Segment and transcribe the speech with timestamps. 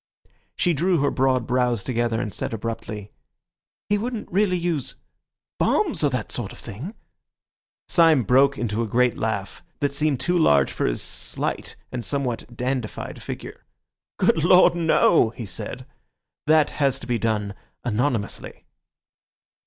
[0.55, 3.11] She drew her broad brows together and said abruptly—
[3.87, 6.95] "He wouldn't really use—bombs or that sort of thing?"
[7.87, 12.55] Syme broke into a great laugh, that seemed too large for his slight and somewhat
[12.57, 13.63] dandified figure.
[14.17, 15.85] "Good Lord, no!" he said,
[16.47, 18.65] "that has to be done anonymously."